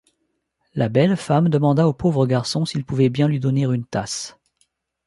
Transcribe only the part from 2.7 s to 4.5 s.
pouvait bien lui donner une tasse.